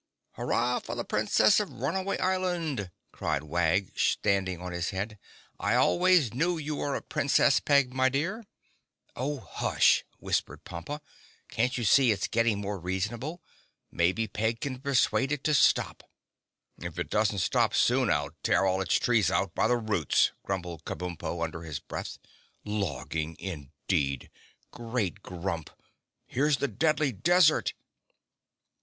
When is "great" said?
24.71-25.21